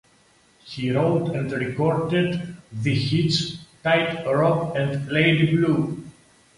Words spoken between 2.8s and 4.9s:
hits "Tight Rope"